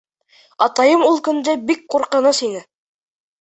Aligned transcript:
Атайым 0.65 1.03
ул 1.09 1.19
көндө 1.27 1.55
бик 1.67 1.85
ҡурҡыныс 1.97 2.41
ине. 2.49 2.65